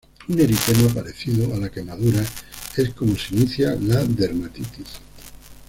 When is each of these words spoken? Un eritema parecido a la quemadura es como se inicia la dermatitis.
Un 0.29 0.39
eritema 0.39 0.91
parecido 0.91 1.53
a 1.53 1.59
la 1.59 1.69
quemadura 1.69 2.25
es 2.75 2.89
como 2.95 3.15
se 3.15 3.35
inicia 3.35 3.77
la 3.79 4.03
dermatitis. 4.03 4.87